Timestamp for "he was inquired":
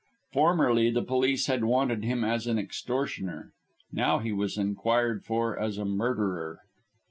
4.17-5.23